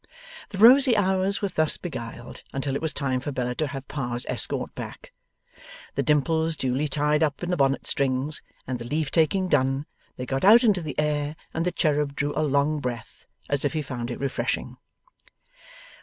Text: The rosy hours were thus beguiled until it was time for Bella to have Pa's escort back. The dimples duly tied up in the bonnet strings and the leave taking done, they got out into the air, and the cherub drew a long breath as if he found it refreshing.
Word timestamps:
The 0.49 0.57
rosy 0.57 0.97
hours 0.97 1.43
were 1.43 1.47
thus 1.49 1.77
beguiled 1.77 2.41
until 2.53 2.73
it 2.75 2.81
was 2.81 2.91
time 2.91 3.19
for 3.19 3.31
Bella 3.31 3.53
to 3.53 3.67
have 3.67 3.87
Pa's 3.87 4.25
escort 4.27 4.73
back. 4.73 5.11
The 5.93 6.01
dimples 6.01 6.55
duly 6.55 6.87
tied 6.87 7.21
up 7.21 7.43
in 7.43 7.51
the 7.51 7.55
bonnet 7.55 7.85
strings 7.85 8.41
and 8.65 8.79
the 8.79 8.85
leave 8.87 9.11
taking 9.11 9.47
done, 9.47 9.85
they 10.17 10.25
got 10.25 10.43
out 10.43 10.63
into 10.63 10.81
the 10.81 10.97
air, 10.99 11.35
and 11.53 11.65
the 11.67 11.71
cherub 11.71 12.15
drew 12.15 12.33
a 12.35 12.41
long 12.41 12.79
breath 12.79 13.27
as 13.47 13.63
if 13.63 13.73
he 13.73 13.83
found 13.83 14.09
it 14.09 14.19
refreshing. 14.19 14.77